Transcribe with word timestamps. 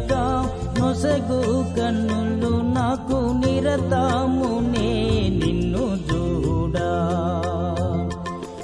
రక్షక 0.00 0.46
నొసగు 0.78 1.64
కన్నులు 1.78 2.56
నాకు 2.56 3.46
నిరతము 3.46 4.60
నే 4.60 5.28
నిన్ను 5.28 5.98
చూడా. 6.10 6.90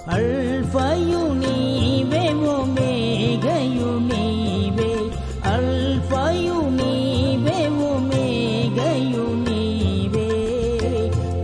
అల్ఫయు 0.09 1.33
నీవే 1.33 2.33
మేఘయు 2.65 3.99
నీవే. 3.99 5.11
అల్ఫయు 5.45 6.69
నీవే 6.71 7.69
మేఘయు 7.99 9.51
నీవే. 9.51 10.29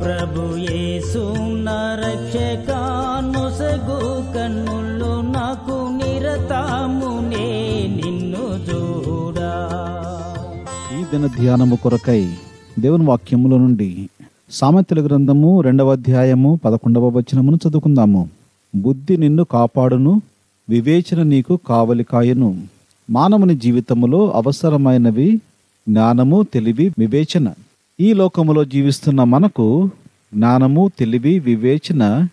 ప్రభు 0.05 0.57
యేసు 0.57 1.35
నా 1.39 1.95
ఈ 11.15 11.29
ధ్యానము 11.41 11.77
కొరకై 11.77 12.35
దేవుని 12.79 13.05
వాక్యముల 13.05 13.59
నుండి 13.59 14.09
సామెతల 14.51 15.05
గ్రంథము 15.05 15.61
రెండవ 15.61 15.93
అధ్యాయము 15.93 16.61
పదకొండవ 16.65 17.09
వచనమును 17.09 17.59
చదువుకుందాము. 17.69 18.29
బుద్ధి 18.75 19.17
నిన్ను 19.17 19.45
కాపాడును 19.45 20.23
వివేచన 20.69 21.23
నీకు 21.23 21.59
కావలి 21.69 22.05
కాయను. 22.05 22.63
మానవుని 23.11 23.57
జీవితములో 23.57 24.31
అవసరమైనవి 24.31 25.37
జ్ఞానము 25.89 26.43
తెలివి 26.43 26.93
వివేచన. 26.99 27.53
ఈ 28.01 28.13
లోకములో 28.13 28.65
జీవిస్తున్న 28.65 29.25
మనకు 29.25 29.91
జ్ఞానము 30.35 30.91
తెలివి 30.99 31.39
వివేచన 31.39 32.27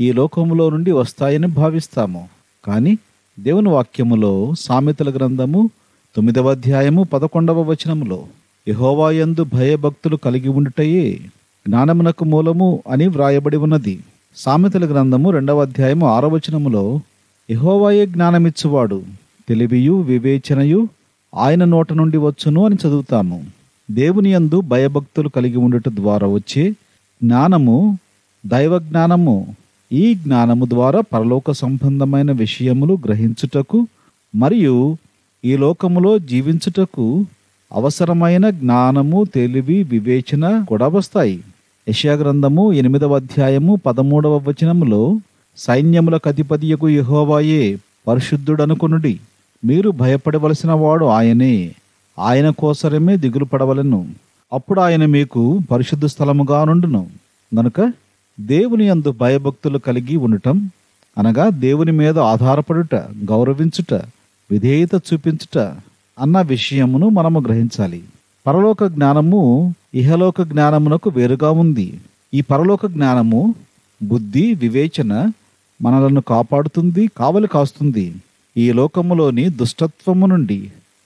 ఈ 0.00 0.12
లోకములో 0.12 0.70
నుండి 0.70 0.90
వస్తాయని 0.90 1.46
భావిస్తాము. 1.46 2.28
కానీ 2.64 2.98
దేవుని 3.40 3.68
వాక్యములో 3.68 4.52
సామెతల 4.58 5.10
గ్రంథము 5.10 5.70
తొమ్మిదవ 6.16 6.50
అధ్యాయము 6.50 7.02
పదకొండవ 7.02 7.62
వచనములో 7.62 8.24
యహోవాయందు 8.68 9.44
భయభక్తులు 9.44 10.16
కలిగి 10.16 10.48
ఉండుటయే 10.48 11.20
జ్ఞానమునకు 11.66 12.24
మూలము 12.24 12.82
అని 12.88 13.06
వ్రాయబడి 13.08 13.56
ఉన్నది. 13.56 14.00
సామెతల 14.36 14.84
గ్రంథము 14.84 15.30
రెండవ 15.30 15.62
అధ్యాయము 15.62 16.06
ఆరవచనములో 16.06 17.00
యహోవాయే 17.50 18.06
జ్ఞానమిచ్చువాడు 18.06 19.02
తెలివియు 19.48 19.94
వివేచనయు 20.00 20.88
ఆయన 21.34 21.64
నోట 21.64 21.92
నుండి 21.92 22.16
వచ్చును 22.16 22.64
అని 22.64 22.74
చదువుతాము. 22.74 23.44
దేవుని 23.90 24.32
యందు 24.32 24.60
భయభక్తులు 24.60 25.28
కలిగి 25.28 25.56
ఉండుట 25.56 25.88
ద్వారా 25.88 26.26
వచ్చే 26.28 26.70
జ్ఞానము 27.22 27.98
దైవ 28.46 28.78
జ్ఞానము 28.78 29.54
ఈ 29.92 30.14
జ్ఞానము 30.14 30.64
ద్వారా 30.64 31.00
పరలోక 31.00 31.50
సంబంధమైన 31.50 32.32
విషయములు 32.32 32.98
గ్రహించుటకు 33.06 33.86
మరియు 34.34 34.96
ఈ 35.44 35.56
లోకములో 35.56 36.18
జీవించుటకు 36.18 37.26
అవసరమైన 37.72 38.50
జ్ఞానము 38.50 39.24
తెలివి 39.24 39.82
వివేచన 39.82 40.64
కూడా 40.68 40.88
వస్తాయి. 40.88 41.44
యశాగ్రంథము 41.88 42.72
ఎనిమిదవ 42.72 43.16
అధ్యాయము 43.16 43.80
పదమూడవ 43.86 44.36
వచనములో 44.36 45.18
సైన్యములకు 45.56 46.28
అధిపతియకు 46.28 46.88
యహోవాయే 46.88 47.76
పరిశుద్ధుడనుకునుడి. 48.08 49.20
మీరు 49.64 49.90
భయపడవలసిన 49.90 50.72
వాడు 50.72 51.04
ఆయనే. 51.04 51.72
ఆయన 52.18 52.50
కోసరమే 52.50 53.16
దిగులు 53.16 53.44
పడవలను. 53.44 54.08
అప్పుడు 54.52 54.80
ఆయన 54.80 55.06
మీకు 55.06 55.60
పరిశుద్ధ 55.70 56.06
స్థలముగా 56.06 56.64
నుండును. 56.64 57.06
గనుక 57.58 57.92
దేవుని 58.40 58.88
అందు 58.88 59.10
భయభక్తులు 59.10 59.78
కలిగి 59.78 60.16
ఉండటం 60.16 60.70
అనగా 61.18 61.48
దేవుని 61.48 61.92
మీద 61.92 62.18
ఆధారపడుట 62.18 62.94
గౌరవించుట 62.94 64.00
విధేయత 64.54 64.94
చూపించుట 64.94 65.58
అన్న 66.18 66.40
విషయమును 66.40 67.08
మనము 67.08 67.40
గ్రహించాలి. 67.40 68.02
పరలోక 68.46 68.84
జ్ఞానము 68.84 69.40
ఇహలోక 69.94 70.42
జ్ఞానమునకు 70.42 71.10
వేరుగా 71.10 71.50
ఉంది. 71.50 72.00
ఈ 72.34 72.40
పరలోక 72.40 72.86
జ్ఞానము 72.86 73.54
బుద్ధి 74.02 74.54
వివేచన 74.54 75.32
మనలను 75.82 76.20
కాపాడుతుంది 76.20 77.10
కావలి 77.16 77.48
కాస్తుంది. 77.48 78.14
ఈ 78.56 78.72
లోకములోని 78.72 79.48
దుష్టత్వము 79.48 80.26
నుండి 80.26 80.58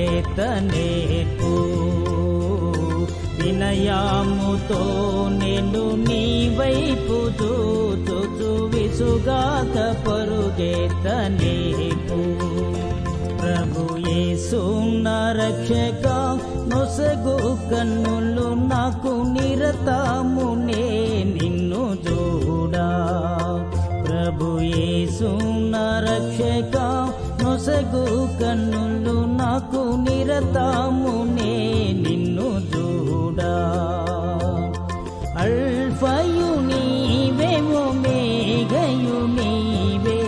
వినయాముతో 3.42 4.82
నేను 5.40 5.96
నీ 5.96 6.56
వైపు 6.60 7.40
చూచు 7.40 8.66
విసుగాక 8.66 10.06
పరుగేతనేకు 10.08 12.22
ప్రభు 13.42 14.10
యేసు 14.10 14.62
రక్షక 15.32 16.08
నొసగు 16.68 17.72
కన్నులు 17.72 18.76
నాకు 18.76 19.08
నిరతము 19.08 20.66
నే 20.66 21.26
నిన్ను 21.26 21.98
చూడా. 22.06 22.88
ప్రభు 24.08 24.62
యేసు 24.62 25.30
రక్షకా 26.00 26.95
నొసగు 27.94 28.28
కన్నులు 28.42 29.26
నాకు 29.26 29.78
నిరతామునే 29.78 31.58
నిన్ను 31.94 32.62
చూడా. 32.76 33.54
అల్ఫయు 35.38 36.62
నీవేమో 36.62 37.92
మేఘయు 37.92 39.26
నీవే. 39.26 40.28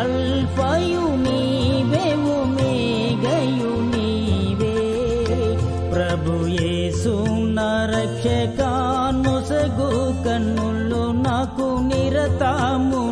అల్ఫయు 0.00 1.16
నీవేమో 1.16 2.44
మేఘయు 2.44 3.96
నీవే. 3.96 4.76
ప్రభు 5.92 6.46
యేసు 6.46 7.26
నా 7.30 7.88
రక్షక 7.98 8.62
కన్నులు 10.26 11.12
నాకు 11.12 11.80
నిరతాము 11.82 13.03